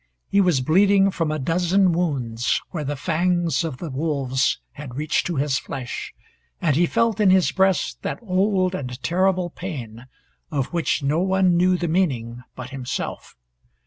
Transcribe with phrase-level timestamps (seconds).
[0.31, 5.27] He was bleeding from a dozen wounds, where the fangs of the wolves had reached
[5.27, 6.11] to his flesh,
[6.59, 10.07] and he felt in his breast that old and terrible pain,
[10.49, 13.35] of which no one knew the meaning but himself.